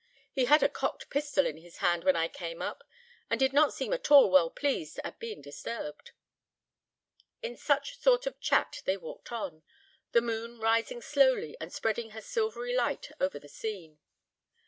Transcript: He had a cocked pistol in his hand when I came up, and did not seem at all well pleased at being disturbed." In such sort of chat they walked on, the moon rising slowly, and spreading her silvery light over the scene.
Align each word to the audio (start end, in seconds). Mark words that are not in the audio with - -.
He 0.33 0.45
had 0.45 0.63
a 0.63 0.67
cocked 0.67 1.11
pistol 1.11 1.45
in 1.45 1.57
his 1.57 1.77
hand 1.77 2.03
when 2.03 2.15
I 2.15 2.27
came 2.27 2.59
up, 2.59 2.83
and 3.29 3.39
did 3.39 3.53
not 3.53 3.71
seem 3.71 3.93
at 3.93 4.09
all 4.09 4.31
well 4.31 4.49
pleased 4.49 4.99
at 5.03 5.19
being 5.19 5.43
disturbed." 5.43 6.13
In 7.43 7.55
such 7.55 7.99
sort 7.99 8.25
of 8.25 8.39
chat 8.39 8.81
they 8.85 8.97
walked 8.97 9.31
on, 9.31 9.61
the 10.11 10.21
moon 10.21 10.57
rising 10.59 11.03
slowly, 11.03 11.55
and 11.61 11.71
spreading 11.71 12.09
her 12.17 12.21
silvery 12.21 12.73
light 12.73 13.11
over 13.21 13.37
the 13.37 13.47
scene. 13.47 13.99